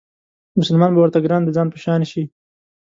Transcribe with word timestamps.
مسلمان 0.59 0.91
به 0.93 0.99
ورته 1.01 1.19
ګران 1.25 1.41
د 1.45 1.49
ځان 1.55 1.67
په 1.71 1.77
شان 1.83 2.01
شي 2.11 2.23